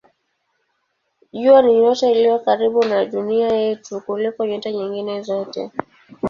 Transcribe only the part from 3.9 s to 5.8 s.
kuliko nyota nyingine zote.